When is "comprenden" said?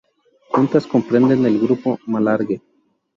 0.87-1.45